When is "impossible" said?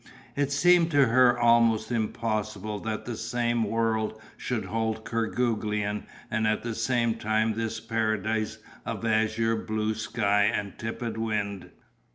1.91-2.79